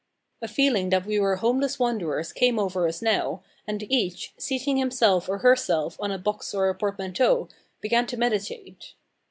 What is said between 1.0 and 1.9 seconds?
we were homeless